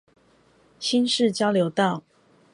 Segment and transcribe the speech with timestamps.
[0.79, 2.01] 新市交流道